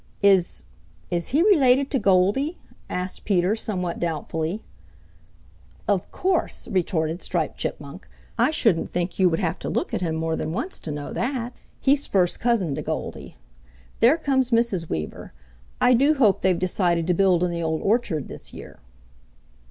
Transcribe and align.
"Is 0.23 0.65
is 1.11 1.27
he 1.27 1.43
related 1.43 1.91
to 1.91 1.99
Goldy?" 1.99 2.57
asked 2.89 3.23
Peter 3.23 3.55
somewhat 3.55 3.99
doubtfully. 3.99 4.59
"Of 5.87 6.09
course," 6.09 6.67
retorted 6.67 7.21
Striped 7.21 7.59
Chipmunk. 7.59 8.07
"I 8.35 8.49
shouldn't 8.49 8.91
think 8.91 9.19
you 9.19 9.29
would 9.29 9.37
have 9.39 9.59
to 9.59 9.69
look 9.69 9.93
at 9.93 10.01
him 10.01 10.15
more 10.15 10.35
than 10.35 10.53
once 10.53 10.79
to 10.79 10.91
know 10.91 11.13
that. 11.13 11.53
He's 11.79 12.07
first 12.07 12.39
cousin 12.39 12.73
to 12.73 12.81
Goldy. 12.81 13.35
There 13.99 14.17
comes 14.17 14.49
Mrs. 14.49 14.89
Weaver. 14.89 15.33
I 15.79 15.93
do 15.93 16.15
hope 16.15 16.41
they've 16.41 16.57
decided 16.57 17.05
to 17.05 17.13
build 17.13 17.43
in 17.43 17.51
the 17.51 17.61
Old 17.61 17.83
Orchard 17.83 18.27
this 18.27 18.55
year." 18.55 18.79